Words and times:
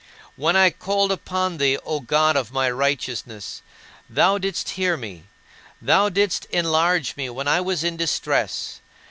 "When 0.35 0.55
I 0.55 0.71
called 0.71 1.11
upon 1.11 1.57
thee, 1.59 1.77
O 1.85 1.99
God 1.99 2.35
of 2.35 2.51
my 2.51 2.71
righteousness, 2.71 3.61
thou 4.09 4.39
didst 4.39 4.69
hear 4.69 4.97
me; 4.97 5.25
thou 5.79 6.09
didst 6.09 6.45
enlarge 6.45 7.15
me 7.15 7.29
when 7.29 7.47
I 7.47 7.61
was 7.61 7.83
in 7.83 7.97
distress. 7.97 8.81